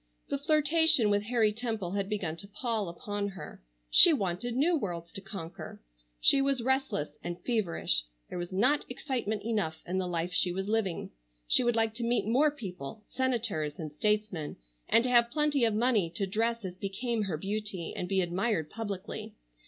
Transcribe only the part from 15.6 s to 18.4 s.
of money to dress as became her beauty, and be